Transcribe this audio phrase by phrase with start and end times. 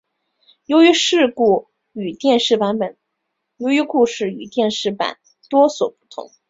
[0.65, 0.87] 由于
[1.35, 2.11] 故事与
[4.47, 6.31] 电视版多所不同。